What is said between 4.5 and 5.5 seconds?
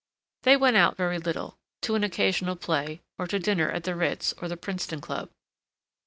Princeton Club.